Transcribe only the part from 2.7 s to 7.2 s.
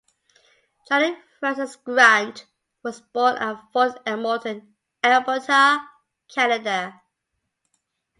was born at Fort Edmonton, Alberta, Canada.